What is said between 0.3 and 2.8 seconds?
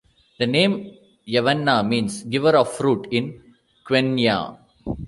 The name Yavanna means "Giver of